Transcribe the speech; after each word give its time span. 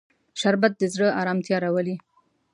شربت 0.41 0.73
د 0.77 0.83
زړه 0.93 1.07
ارامتیا 1.21 1.57
راولي 1.63 1.95